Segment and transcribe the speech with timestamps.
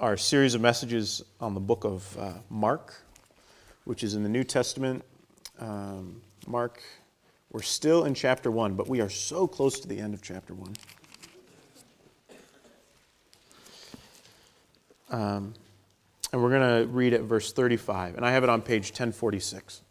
[0.00, 3.02] our series of messages on the book of uh, Mark,
[3.84, 5.04] which is in the New Testament.
[5.58, 6.82] Um, Mark,
[7.52, 10.54] we're still in chapter 1, but we are so close to the end of chapter
[10.54, 10.74] 1.
[15.10, 15.54] Um,
[16.32, 19.82] and we're going to read at verse 35, and I have it on page 1046.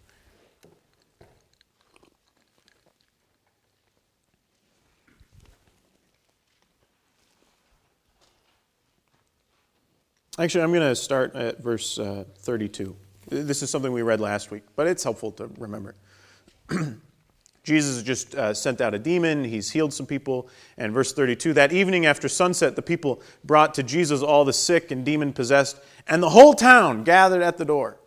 [10.39, 12.95] Actually, I'm going to start at verse uh, 32.
[13.27, 15.95] This is something we read last week, but it's helpful to remember.
[17.65, 20.47] Jesus just uh, sent out a demon, he's healed some people.
[20.77, 24.91] And verse 32 that evening after sunset, the people brought to Jesus all the sick
[24.91, 27.99] and demon possessed, and the whole town gathered at the door.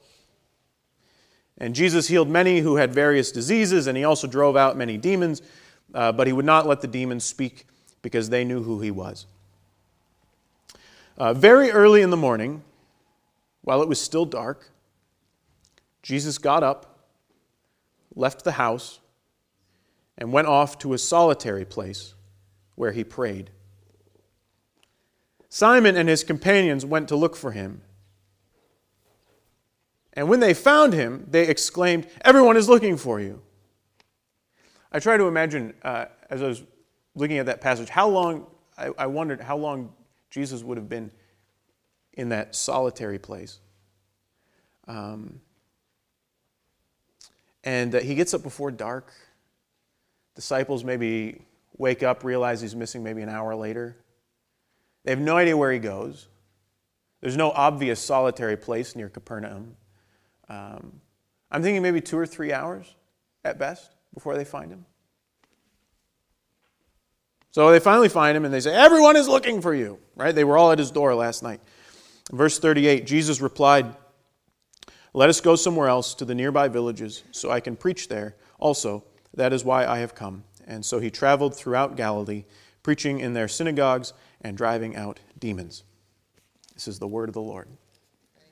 [1.59, 5.43] And Jesus healed many who had various diseases, and he also drove out many demons,
[5.93, 7.67] uh, but he would not let the demons speak
[8.01, 9.27] because they knew who he was.
[11.23, 12.65] Uh, very early in the morning,
[13.61, 14.73] while it was still dark,
[16.03, 17.07] Jesus got up,
[18.17, 18.99] left the house,
[20.19, 22.15] and went off to a solitary place
[22.75, 23.51] where he prayed.
[25.49, 27.83] Simon and his companions went to look for him.
[30.15, 33.41] And when they found him, they exclaimed, Everyone is looking for you.
[34.91, 36.65] I try to imagine, uh, as I was
[37.15, 39.93] looking at that passage, how long, I, I wondered how long
[40.33, 41.11] Jesus would have been
[42.15, 43.61] in that solitary place.
[44.89, 45.41] Um,
[47.63, 49.13] and uh, he gets up before dark.
[50.35, 51.43] Disciples maybe
[51.77, 53.95] wake up, realize he's missing maybe an hour later.
[55.05, 56.29] They have no idea where he goes.
[57.21, 59.77] There's no obvious solitary place near Capernaum.
[60.49, 61.01] Um,
[61.51, 62.95] I'm thinking maybe two or three hours
[63.45, 64.87] at best before they find him.
[67.53, 70.35] So they finally find him and they say, Everyone is looking for you, right?
[70.35, 71.61] They were all at his door last night.
[72.33, 73.95] Verse 38 Jesus replied,
[75.13, 79.05] Let us go somewhere else to the nearby villages so I can preach there also.
[79.35, 80.45] That is why I have come.
[80.67, 82.45] And so he traveled throughout Galilee,
[82.83, 85.85] preaching in their synagogues and driving out demons.
[86.75, 87.69] This is the word of the Lord.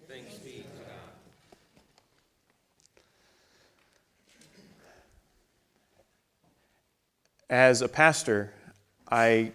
[0.09, 0.91] Thanks be to God.
[7.49, 8.53] As a pastor,
[9.11, 9.53] I,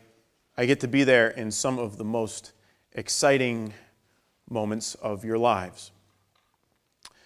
[0.58, 2.52] I get to be there in some of the most
[2.94, 3.74] exciting
[4.50, 5.92] moments of your lives.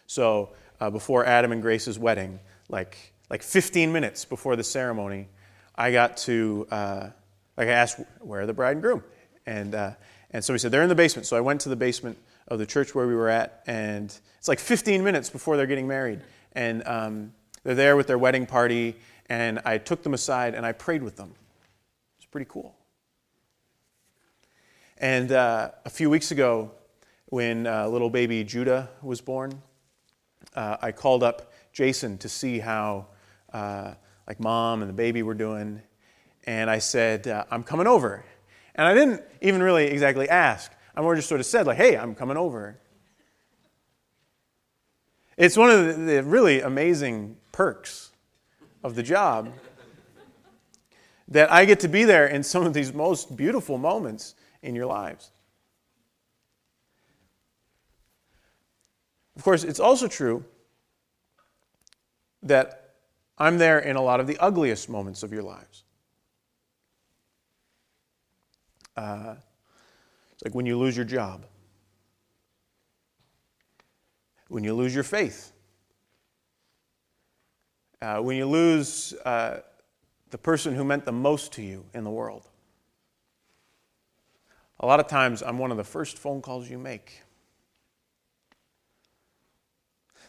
[0.07, 2.39] So, uh, before Adam and Grace's wedding,
[2.69, 5.28] like, like 15 minutes before the ceremony,
[5.75, 7.09] I got to, uh,
[7.57, 9.03] like, I asked, where are the bride and groom?
[9.45, 9.91] And, uh,
[10.31, 11.25] and somebody said, they're in the basement.
[11.25, 14.06] So I went to the basement of the church where we were at, and
[14.38, 16.22] it's like 15 minutes before they're getting married.
[16.53, 18.95] And um, they're there with their wedding party,
[19.28, 21.34] and I took them aside and I prayed with them.
[22.31, 22.75] Pretty cool.
[25.00, 26.72] And uh, a few weeks ago,
[27.25, 29.62] when uh, little baby Judah was born,
[30.56, 33.07] uh, I called up Jason to see how
[33.51, 33.94] uh,
[34.28, 35.81] like mom and the baby were doing,
[36.45, 38.23] and I said, uh, "I'm coming over,"
[38.75, 40.72] and I didn't even really exactly ask.
[40.95, 42.79] I more just sort of said, like, "Hey, I'm coming over."
[45.35, 48.12] It's one of the really amazing perks
[48.84, 49.51] of the job
[51.29, 54.88] that I get to be there in some of these most beautiful moments in your
[54.88, 55.31] lives.
[59.35, 60.44] Of course, it's also true
[62.44, 62.95] that
[63.38, 65.84] I'm there in a lot of the ugliest moments of your lives.
[68.97, 69.35] Uh,
[70.34, 71.45] it's like when you lose your job,
[74.50, 75.53] when you lose your faith,
[78.01, 79.59] uh, when you lose uh,
[80.31, 82.47] the person who meant the most to you in the world.
[84.79, 87.22] A lot of times, I'm one of the first phone calls you make.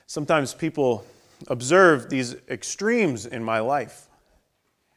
[0.06, 1.04] Sometimes people
[1.46, 4.08] observe these extremes in my life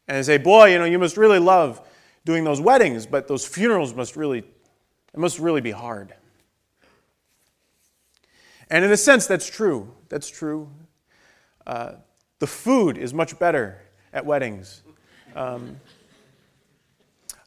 [0.08, 1.88] and they say, Boy, you know, you must really love
[2.26, 6.14] doing those weddings, but those funerals must really, it must really be hard.
[8.70, 9.94] And in a sense, that's true.
[10.10, 10.70] That's true.
[11.66, 11.94] Uh,
[12.40, 13.82] the food is much better
[14.12, 14.84] at weddings.
[15.36, 15.80] Um,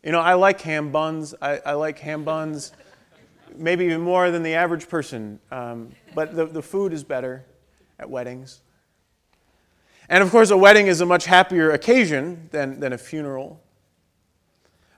[0.03, 1.35] you know, I like ham buns.
[1.41, 2.73] I, I, like ham buns
[3.57, 5.41] maybe even more than the average person.
[5.51, 7.45] Um, but the, the food is better
[7.99, 8.61] at weddings.
[10.09, 13.61] And of course, a wedding is a much happier occasion than, than a funeral.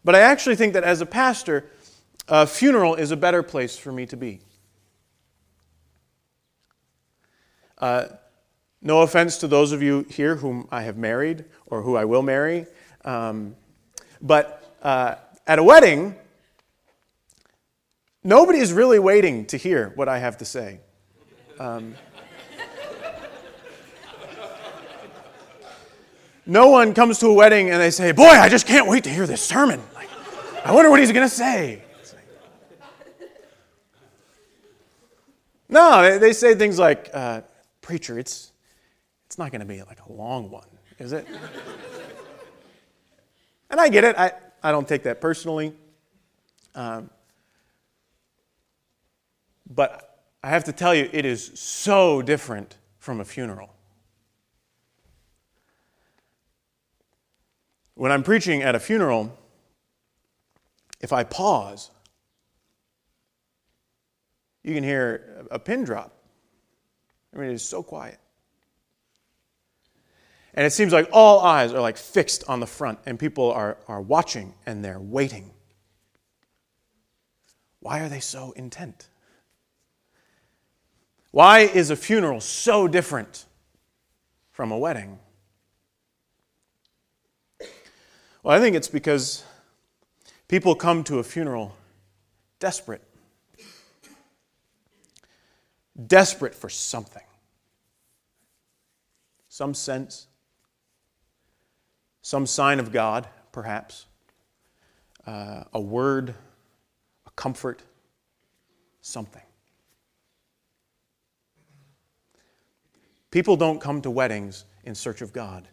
[0.05, 1.71] But I actually think that as a pastor,
[2.29, 4.41] a funeral is a better place for me to be.
[7.79, 8.07] Uh,
[8.81, 12.23] no offense to those of you here whom I have married or who I will
[12.23, 12.67] marry,
[13.05, 13.57] um,
[14.21, 15.17] but uh,
[15.47, 16.15] at a wedding,
[18.23, 20.81] nobody is really waiting to hear what I have to say.
[21.59, 21.95] Um,
[26.47, 29.11] no one comes to a wedding and they say, Boy, I just can't wait to
[29.11, 29.81] hear this sermon.
[29.95, 30.09] Like,
[30.65, 31.83] I wonder what he's going to say.
[35.69, 37.43] No, they say things like, uh,
[37.83, 38.53] Preacher, it's,
[39.29, 40.67] it's not going to be like a long one,
[40.99, 41.27] is it?
[43.71, 44.17] and I get it.
[44.17, 44.33] I,
[44.63, 45.75] I don't take that personally.
[46.75, 47.11] Um,
[49.69, 53.69] but I have to tell you, it is so different from a funeral.
[57.97, 59.37] When I'm preaching at a funeral,
[61.03, 61.91] if I pause,
[64.65, 66.17] you can hear a pin drop.
[67.35, 68.19] I mean, it is so quiet.
[70.59, 73.77] And it seems like all eyes are like fixed on the front, and people are,
[73.87, 75.53] are watching and they're waiting.
[77.79, 79.07] Why are they so intent?
[81.31, 83.45] Why is a funeral so different
[84.51, 85.21] from a wedding?
[88.43, 89.45] Well, I think it's because
[90.49, 91.77] people come to a funeral
[92.59, 93.05] desperate.
[96.05, 97.23] Desperate for something.
[99.49, 100.27] Some sense,
[102.23, 104.07] some sign of God, perhaps,
[105.27, 106.35] uh, a word,
[107.27, 107.83] a comfort,
[109.01, 109.43] something.
[113.31, 115.69] People don't come to weddings in search of God.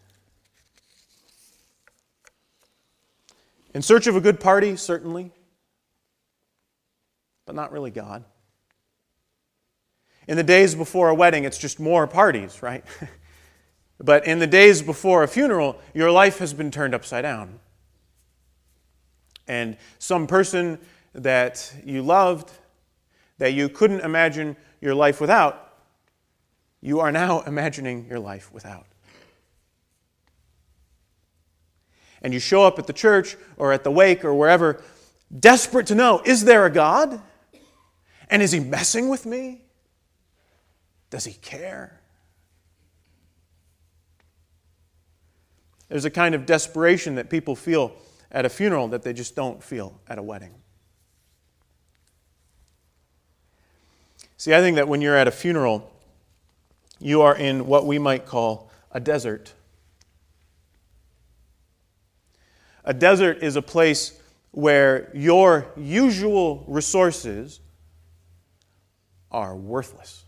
[3.74, 5.32] In search of a good party, certainly,
[7.46, 8.24] but not really God.
[10.28, 12.84] In the days before a wedding, it's just more parties, right?
[13.98, 17.60] but in the days before a funeral, your life has been turned upside down.
[19.48, 20.78] And some person
[21.14, 22.50] that you loved,
[23.38, 25.74] that you couldn't imagine your life without,
[26.80, 28.86] you are now imagining your life without.
[32.26, 34.82] and you show up at the church or at the wake or wherever,
[35.38, 37.20] desperate to know is there a God?
[38.28, 39.62] And is he messing with me?
[41.08, 42.00] Does he care?
[45.88, 47.92] There's a kind of desperation that people feel
[48.30, 50.54] at a funeral that they just don't feel at a wedding.
[54.36, 55.90] See, I think that when you're at a funeral,
[56.98, 59.52] you are in what we might call a desert.
[62.84, 64.18] A desert is a place
[64.52, 67.60] where your usual resources
[69.30, 70.24] are worthless.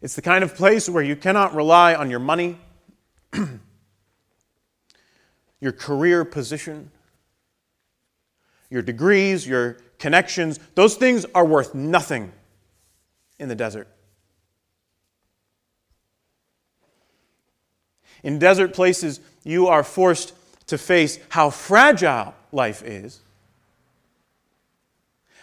[0.00, 2.58] It's the kind of place where you cannot rely on your money,
[5.60, 6.90] your career position,
[8.70, 10.58] your degrees, your connections.
[10.74, 12.32] Those things are worth nothing
[13.38, 13.88] in the desert.
[18.22, 20.34] In desert places, you are forced
[20.66, 23.20] to face how fragile life is.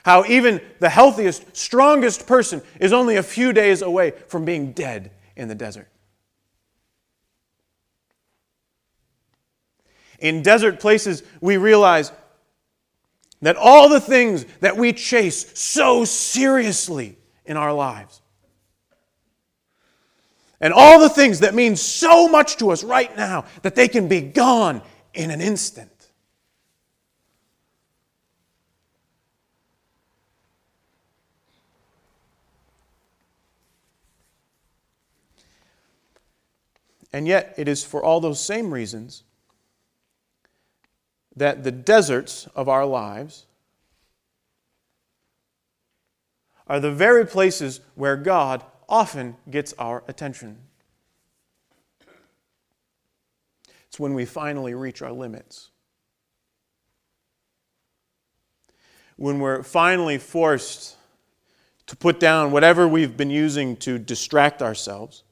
[0.04, 5.12] How even the healthiest, strongest person is only a few days away from being dead
[5.36, 5.88] in the desert.
[10.25, 12.12] In desert places, we realize
[13.44, 18.23] that all the things that we chase so seriously in our lives
[20.59, 24.07] and all the things that mean so much to us right now that they can
[24.07, 24.81] be gone
[25.14, 25.92] in an instant.
[37.14, 39.25] And yet, it is for all those same reasons
[41.35, 43.45] that the deserts of our lives
[46.68, 50.57] are the very places where God often gets our attention.
[53.87, 55.69] It's when we finally reach our limits.
[59.18, 60.97] When we're finally forced
[61.87, 65.23] to put down whatever we've been using to distract ourselves.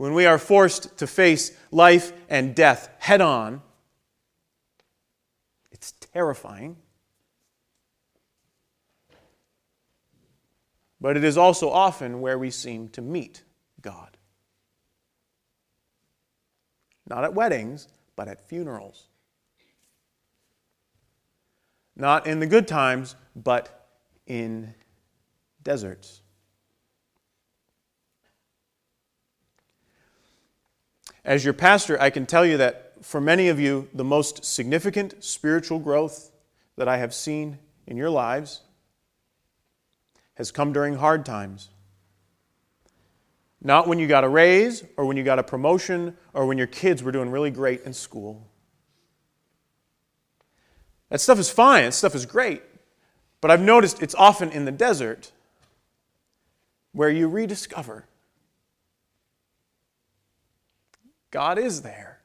[0.00, 3.60] When we are forced to face life and death head on,
[5.70, 6.76] it's terrifying.
[11.00, 13.42] but it is also often where we seem to meet
[13.80, 14.16] God.
[17.08, 19.08] Not at weddings, but at funerals.
[21.96, 23.88] Not in the good times, but
[24.26, 24.74] in
[25.62, 26.20] deserts.
[31.24, 35.22] As your pastor, I can tell you that for many of you, the most significant
[35.22, 36.30] spiritual growth
[36.76, 38.62] that I have seen in your lives
[40.34, 41.68] has come during hard times.
[43.62, 46.66] Not when you got a raise or when you got a promotion or when your
[46.66, 48.48] kids were doing really great in school.
[51.10, 52.62] That stuff is fine, that stuff is great.
[53.42, 55.32] But I've noticed it's often in the desert
[56.92, 58.06] where you rediscover
[61.30, 62.20] God is there.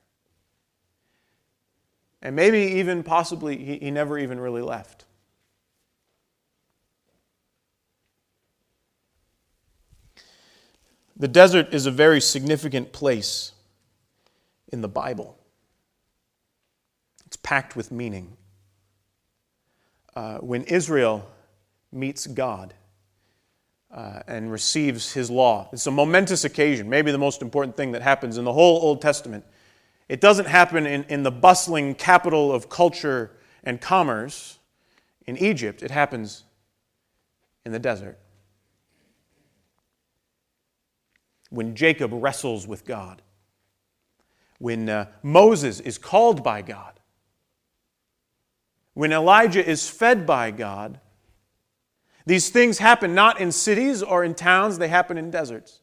[2.22, 5.06] And maybe even possibly he, he never even really left.
[11.18, 13.54] The desert is a very significant place
[14.74, 15.38] in the Bible.
[17.26, 18.36] It's packed with meaning.
[20.16, 21.30] Uh, when Israel
[21.92, 22.74] meets God
[23.96, 28.04] uh, and receives his law, it's a momentous occasion, maybe the most important thing that
[28.04, 29.44] happens in the whole Old Testament.
[30.08, 33.32] It doesn't happen in, in the bustling capital of culture
[33.64, 34.60] and commerce
[35.26, 36.44] in Egypt, it happens
[37.66, 38.20] in the desert.
[41.56, 43.22] when Jacob wrestles with God,
[44.60, 47.00] when uh, Moses is called by God,
[48.94, 51.00] when Elijah is fed by God.
[52.26, 55.82] These things happen not in cities or in towns, they happen in deserts.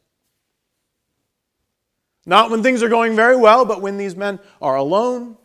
[2.26, 5.36] Not when things are going very well, but when these men are alone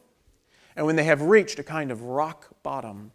[0.75, 3.11] and when they have reached a kind of rock bottom.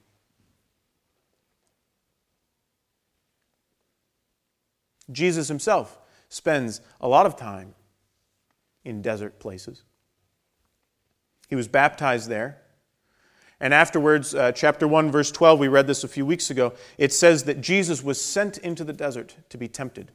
[5.11, 5.99] Jesus himself
[6.29, 7.75] spends a lot of time
[8.85, 9.83] in desert places.
[11.49, 12.62] He was baptized there.
[13.63, 17.13] And afterwards, uh, chapter 1, verse 12, we read this a few weeks ago, it
[17.13, 20.11] says that Jesus was sent into the desert to be tempted.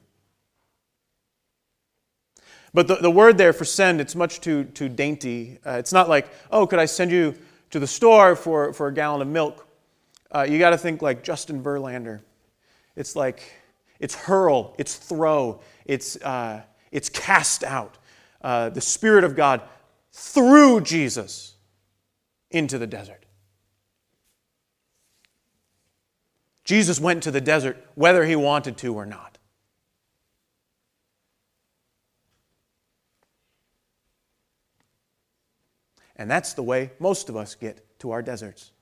[2.73, 5.59] But the, the word there for send, it's much too, too dainty.
[5.65, 7.35] Uh, it's not like, oh, could I send you
[7.69, 9.65] to the store for, for a gallon of milk?
[10.29, 12.19] Uh, you got to think like Justin Verlander.
[12.97, 13.41] It's like,
[14.01, 17.97] it's hurl, it's throw, it's, uh, it's cast out.
[18.41, 19.61] Uh, the Spirit of God
[20.11, 21.55] threw Jesus
[22.51, 23.23] into the desert.
[26.67, 29.37] Jesus went to the desert whether he wanted to or not.
[36.17, 38.73] And that's the way most of us get to our deserts.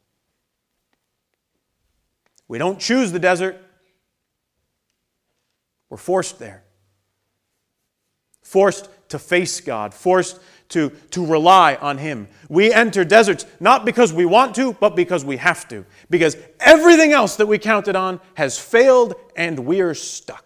[2.48, 3.62] We don't choose the desert,
[5.88, 6.63] we're forced there.
[8.42, 12.27] Forced to face God, forced to, to rely on Him.
[12.50, 15.86] We enter deserts not because we want to, but because we have to.
[16.10, 20.43] Because everything else that we counted on has failed and we're stuck.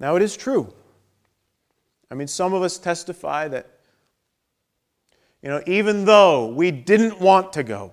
[0.00, 0.74] Now, it is true.
[2.10, 3.74] I mean, some of us testify that
[5.44, 7.92] you know, even though we didn't want to go,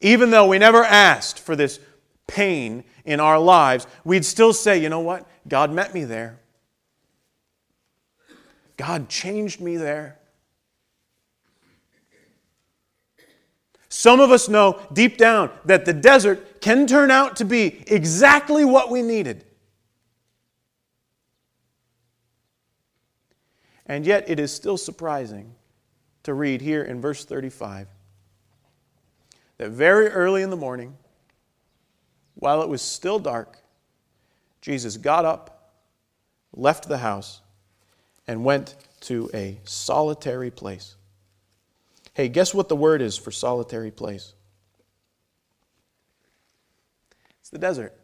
[0.00, 1.80] even though we never asked for this
[2.26, 5.26] pain in our lives, we'd still say, you know what?
[5.48, 6.40] God met me there.
[8.76, 10.18] God changed me there.
[13.88, 18.64] Some of us know deep down that the desert can turn out to be exactly
[18.64, 19.44] what we needed.
[23.86, 25.54] And yet, it is still surprising
[26.24, 27.86] to read here in verse 35
[29.58, 30.96] that very early in the morning,
[32.34, 33.58] while it was still dark,
[34.60, 35.72] Jesus got up,
[36.52, 37.40] left the house,
[38.26, 40.96] and went to a solitary place.
[42.12, 44.34] Hey, guess what the word is for solitary place?
[47.40, 47.94] It's the desert.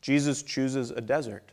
[0.00, 1.50] Jesus chooses a desert.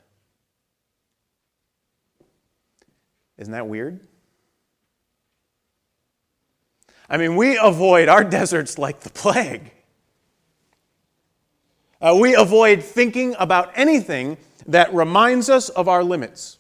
[3.38, 4.07] Isn't that weird?
[7.13, 9.72] I mean, we avoid our deserts like the plague.
[12.01, 16.58] Uh, we avoid thinking about anything that reminds us of our limits.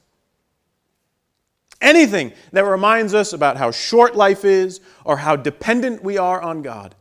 [1.81, 6.61] Anything that reminds us about how short life is or how dependent we are on
[6.61, 6.93] God.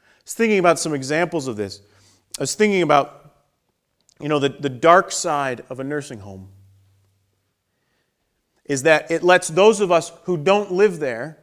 [0.00, 1.82] I was thinking about some examples of this.
[2.38, 3.34] I was thinking about,
[4.18, 6.48] you know, the, the dark side of a nursing home
[8.64, 11.36] is that it lets those of us who don't live there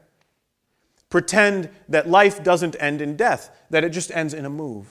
[1.09, 4.87] pretend that life doesn't end in death, that it just ends in a move.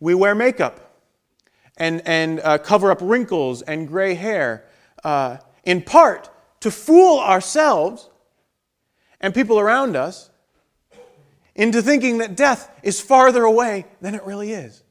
[0.00, 0.98] We wear makeup
[1.76, 4.64] and, and uh, cover up wrinkles and gray hair,
[5.04, 8.10] uh, in part to fool ourselves
[9.20, 10.30] and people around us
[11.54, 14.82] into thinking that death is farther away than it really is.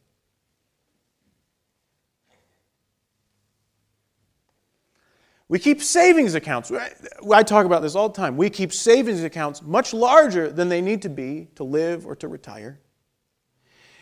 [5.52, 6.72] We keep savings accounts.
[6.72, 8.38] I talk about this all the time.
[8.38, 12.30] We keep savings accounts much larger than they need to be to live or to
[12.30, 12.80] retire.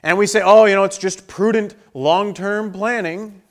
[0.03, 3.41] And we say, oh, you know, it's just prudent long term planning.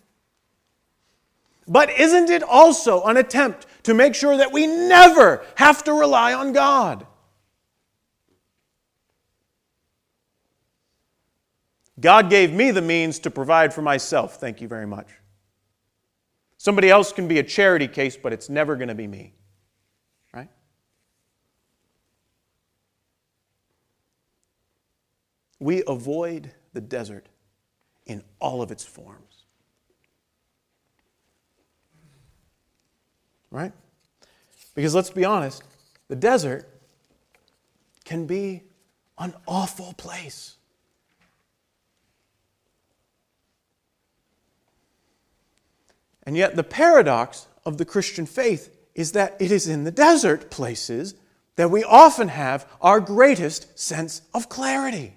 [1.67, 6.35] But isn't it also an attempt to make sure that we never have to rely
[6.35, 7.05] on God?
[11.99, 14.37] God gave me the means to provide for myself.
[14.37, 15.09] Thank you very much.
[16.59, 19.33] Somebody else can be a charity case, but it's never going to be me.
[20.35, 20.49] Right?
[25.61, 27.29] We avoid the desert
[28.07, 29.45] in all of its forms.
[33.53, 33.73] Right?
[34.75, 35.62] Because let's be honest,
[36.09, 36.69] the desert
[38.05, 38.65] can be
[39.17, 40.58] an awful place.
[46.28, 50.50] And yet, the paradox of the Christian faith is that it is in the desert
[50.50, 51.14] places
[51.56, 55.14] that we often have our greatest sense of clarity.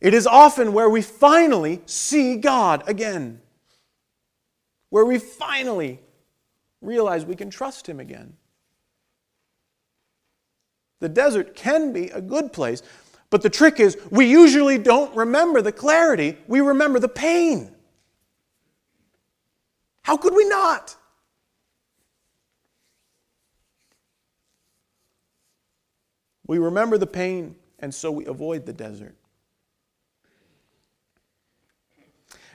[0.00, 3.40] It is often where we finally see God again,
[4.90, 6.00] where we finally
[6.80, 8.36] realize we can trust Him again.
[10.98, 12.82] The desert can be a good place,
[13.30, 17.76] but the trick is we usually don't remember the clarity, we remember the pain.
[20.08, 20.96] How could we not?
[26.46, 29.14] We remember the pain, and so we avoid the desert.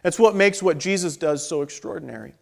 [0.01, 2.33] That's what makes what Jesus does so extraordinary.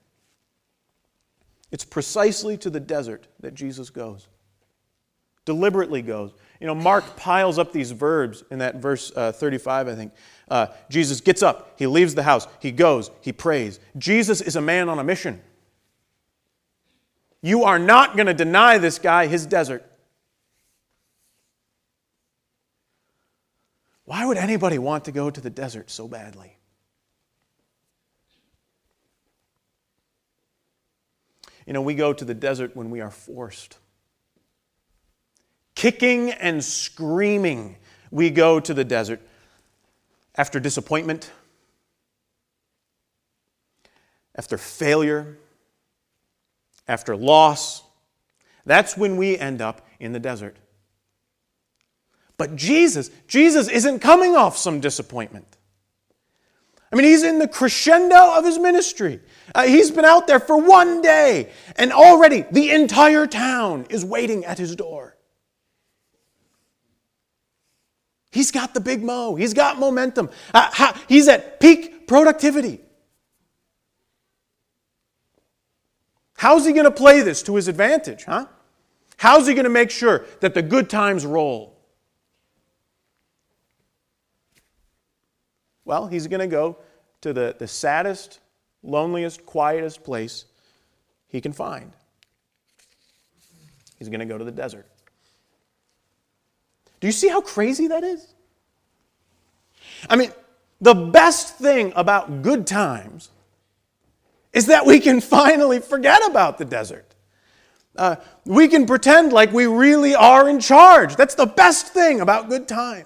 [1.71, 4.29] It's precisely to the desert that Jesus goes,
[5.43, 6.31] deliberately goes.
[6.61, 10.13] You know, Mark piles up these verbs in that verse uh, 35, I think.
[10.47, 13.79] Uh, Jesus gets up, he leaves the house, he goes, he prays.
[13.97, 15.41] Jesus is a man on a mission.
[17.41, 19.83] You are not going to deny this guy his desert.
[24.05, 26.57] Why would anybody want to go to the desert so badly?
[31.65, 33.79] You know, we go to the desert when we are forced.
[35.81, 37.75] Kicking and screaming,
[38.11, 39.19] we go to the desert
[40.35, 41.31] after disappointment,
[44.35, 45.39] after failure,
[46.87, 47.81] after loss.
[48.63, 50.55] That's when we end up in the desert.
[52.37, 55.57] But Jesus, Jesus isn't coming off some disappointment.
[56.93, 59.19] I mean, he's in the crescendo of his ministry.
[59.55, 64.45] Uh, he's been out there for one day, and already the entire town is waiting
[64.45, 65.17] at his door.
[68.31, 69.35] He's got the big mo.
[69.35, 70.29] He's got momentum.
[70.53, 72.79] Uh, he's at peak productivity.
[76.37, 78.47] How's he going to play this to his advantage, huh?
[79.17, 81.77] How's he going to make sure that the good times roll?
[85.85, 86.77] Well, he's going to go
[87.21, 88.39] to the, the saddest,
[88.81, 90.45] loneliest, quietest place
[91.27, 91.91] he can find.
[93.99, 94.90] He's going to go to the desert.
[97.01, 98.33] Do you see how crazy that is?
[100.09, 100.31] I mean,
[100.79, 103.29] the best thing about good times
[104.53, 107.15] is that we can finally forget about the desert.
[107.95, 111.15] Uh, we can pretend like we really are in charge.
[111.15, 113.05] That's the best thing about good times.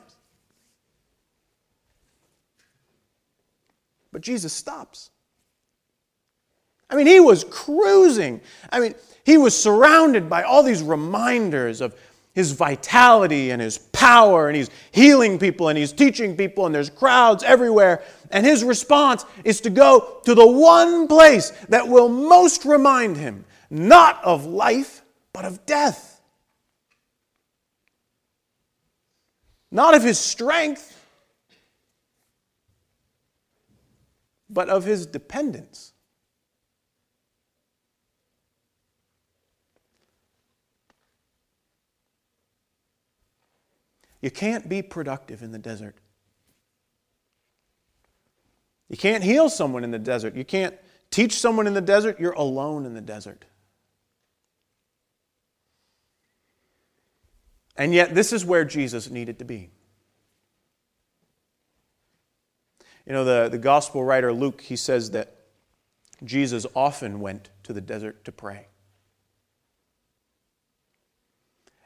[4.12, 5.10] But Jesus stops.
[6.90, 8.42] I mean, he was cruising.
[8.72, 8.94] I mean,
[9.26, 11.96] he was surrounded by all these reminders of
[12.36, 16.90] his vitality and his power, and he's healing people and he's teaching people, and there's
[16.90, 18.04] crowds everywhere.
[18.30, 23.46] And his response is to go to the one place that will most remind him
[23.70, 26.22] not of life, but of death.
[29.72, 30.92] Not of his strength,
[34.50, 35.94] but of his dependence.
[44.26, 45.96] You can't be productive in the desert.
[48.90, 50.36] You can't heal someone in the desert.
[50.36, 50.74] You can't
[51.12, 52.20] teach someone in the desert.
[52.20, 53.46] You're alone in the desert.
[57.78, 59.70] And yet, this is where Jesus needed to be.
[63.06, 65.36] You know, the, the gospel writer Luke, he says that
[66.24, 68.70] Jesus often went to the desert to pray.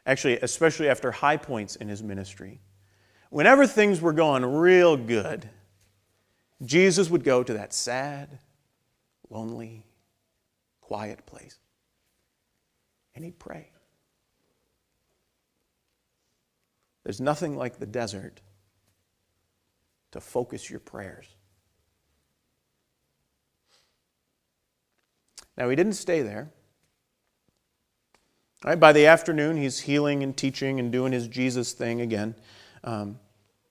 [0.09, 2.59] Actually, especially after high points in his ministry,
[3.29, 5.47] whenever things were going real good,
[6.63, 8.39] Jesus would go to that sad,
[9.29, 9.85] lonely,
[10.81, 11.59] quiet place
[13.13, 13.69] and he'd pray.
[17.03, 18.41] There's nothing like the desert
[20.09, 21.27] to focus your prayers.
[25.55, 26.49] Now, he didn't stay there.
[28.63, 32.35] Right, by the afternoon, he's healing and teaching and doing his Jesus thing again.
[32.83, 33.17] Um,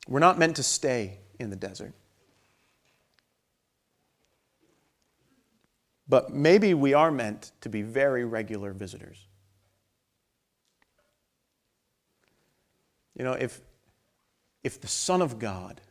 [0.07, 1.93] we're not meant to stay in the desert.
[6.09, 9.27] But maybe we are meant to be very regular visitors.
[13.15, 13.61] You know, if,
[14.65, 15.83] if the Son of God,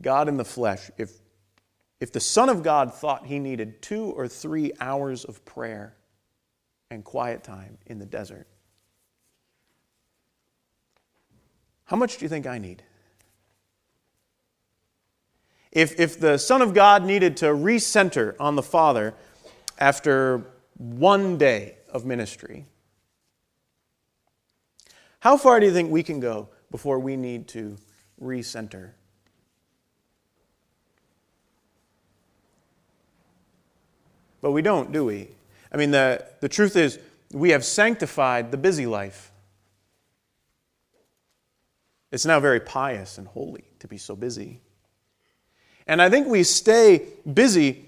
[0.00, 1.10] God in the flesh, if,
[2.00, 5.94] if the Son of God thought he needed two or three hours of prayer
[6.94, 8.46] and quiet time in the desert,
[11.86, 12.82] how much do you think I need?
[15.70, 19.12] If, if the Son of God needed to recenter on the Father
[19.78, 20.46] after
[20.78, 22.64] one day of ministry,
[25.18, 27.76] how far do you think we can go before we need to
[28.22, 28.90] recenter?
[34.40, 35.30] But we don't, do we?
[35.74, 37.00] I mean, the, the truth is,
[37.32, 39.32] we have sanctified the busy life.
[42.12, 44.60] It's now very pious and holy to be so busy.
[45.88, 47.86] And I think we stay busy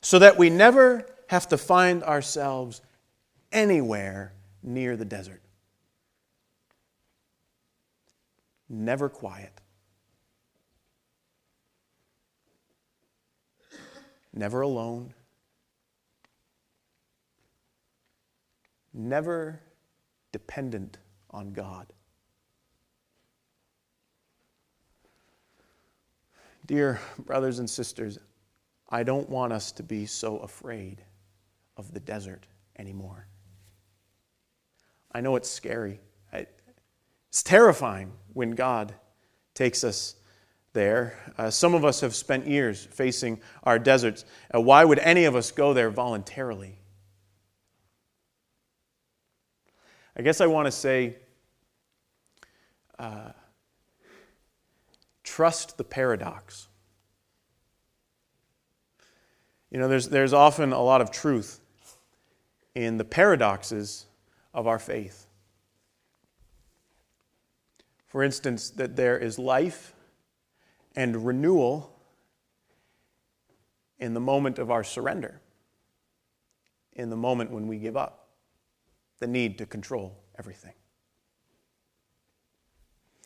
[0.00, 2.80] so that we never have to find ourselves
[3.50, 5.42] anywhere near the desert.
[8.68, 9.60] Never quiet.
[14.32, 15.15] Never alone.
[18.98, 19.60] Never
[20.32, 20.96] dependent
[21.30, 21.92] on God.
[26.64, 28.18] Dear brothers and sisters,
[28.88, 31.02] I don't want us to be so afraid
[31.76, 32.46] of the desert
[32.78, 33.28] anymore.
[35.12, 36.00] I know it's scary.
[36.32, 38.94] It's terrifying when God
[39.52, 40.14] takes us
[40.72, 41.18] there.
[41.36, 44.24] Uh, some of us have spent years facing our deserts.
[44.54, 46.78] Uh, why would any of us go there voluntarily?
[50.16, 51.16] I guess I want to say
[52.98, 53.32] uh,
[55.22, 56.68] trust the paradox.
[59.70, 61.60] You know, there's, there's often a lot of truth
[62.74, 64.06] in the paradoxes
[64.54, 65.26] of our faith.
[68.06, 69.92] For instance, that there is life
[70.94, 71.92] and renewal
[73.98, 75.40] in the moment of our surrender,
[76.94, 78.25] in the moment when we give up,
[79.18, 80.74] the need to control everything.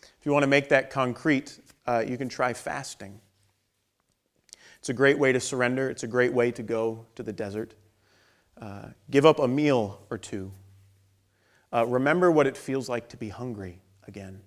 [0.03, 3.21] If you want to make that concrete, uh, you can try fasting.
[4.79, 7.75] It's a great way to surrender, it's a great way to go to the desert.
[8.61, 10.53] Uh, give up a meal or two.
[11.73, 14.41] Uh, remember what it feels like to be hungry again.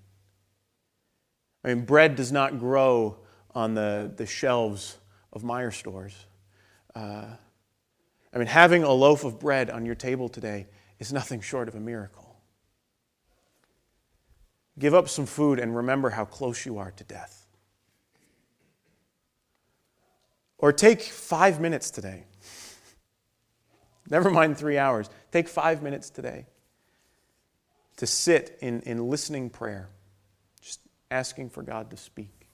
[1.64, 3.18] I mean, bread does not grow
[3.56, 4.98] on the, the shelves
[5.32, 6.14] of Meijer stores.
[6.94, 7.26] Uh,
[8.34, 10.68] I mean, having a loaf of bread on your table today
[11.00, 12.36] is nothing short of a miracle.
[14.80, 17.46] Give up some food and remember how close you are to death.
[20.58, 22.24] Or take five minutes today.
[24.10, 25.10] Never mind three hours.
[25.32, 26.46] Take five minutes today
[27.98, 29.90] to sit in, in listening prayer,
[30.62, 30.80] just
[31.12, 32.48] asking for God to speak.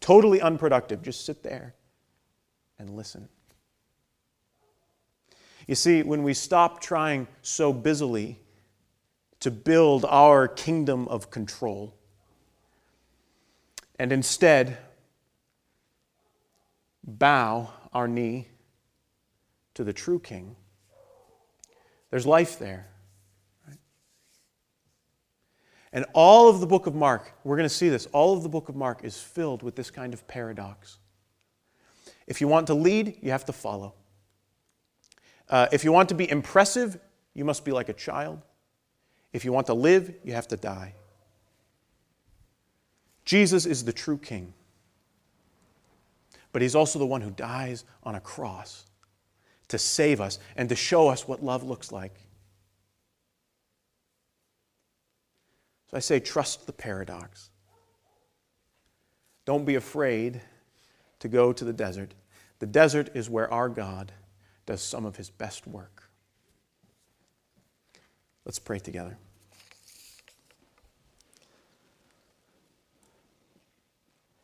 [0.00, 1.02] Totally unproductive.
[1.02, 1.74] Just sit there
[2.78, 3.28] and listen.
[5.66, 8.38] You see, when we stop trying so busily
[9.44, 11.94] to build our kingdom of control.
[13.98, 14.78] And instead,
[17.06, 18.48] bow our knee
[19.74, 20.56] to the true King.
[22.08, 22.86] There's life there.
[23.68, 23.76] Right?
[25.92, 28.48] And all of the book of Mark, we're going to see this, all of the
[28.48, 30.98] book of Mark is filled with this kind of paradox.
[32.26, 33.92] If you want to lead, you have to follow.
[35.48, 36.98] Uh, if you want to be impressive,
[37.34, 38.40] you must be like a child.
[39.32, 40.94] If you want to live, you have to die.
[43.24, 44.54] Jesus is the true king.
[46.52, 48.84] But he's also the one who dies on a cross
[49.68, 52.14] to save us and to show us what love looks like.
[55.90, 57.50] So I say, trust the paradox.
[59.44, 60.40] Don't be afraid
[61.18, 62.14] to go to the desert.
[62.60, 64.12] The desert is where our God
[64.66, 66.10] does some of his best work.
[68.44, 69.16] Let's pray together.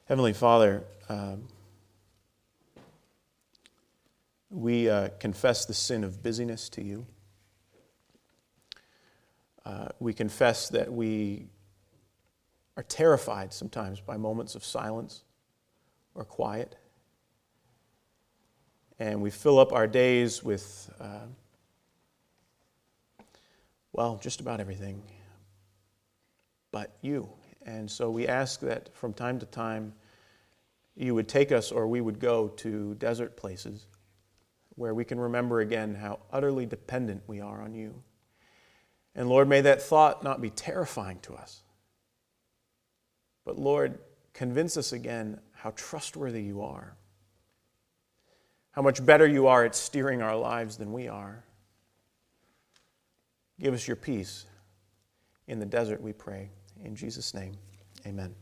[0.07, 1.47] Heavenly Father, um,
[4.51, 7.07] we uh, confess the sin of busyness to you.
[9.65, 11.47] Uh, we confess that we
[12.77, 15.23] are terrified sometimes by moments of silence
[16.15, 16.77] or quiet.
[19.01, 21.27] And we fill up our days with, uh,
[23.93, 25.03] well, just about everything
[26.71, 27.29] but you.
[27.67, 29.95] And so we ask that from time to time
[30.95, 33.87] you would take us or we would go to desert places
[34.77, 38.03] where we can remember again how utterly dependent we are on you.
[39.15, 41.63] And Lord, may that thought not be terrifying to us.
[43.45, 43.99] But Lord,
[44.33, 46.97] convince us again how trustworthy you are,
[48.73, 51.43] how much better you are at steering our lives than we are.
[53.59, 54.47] Give us your peace
[55.49, 56.51] in the desert, we pray.
[56.85, 57.55] In Jesus' name,
[58.07, 58.35] amen.